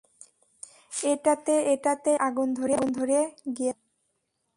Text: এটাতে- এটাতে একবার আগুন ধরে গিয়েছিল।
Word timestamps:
এটাতে- 1.03 1.65
এটাতে 1.73 2.11
একবার 2.17 2.27
আগুন 2.27 2.47
ধরে 2.53 3.19
গিয়েছিল। 3.57 3.77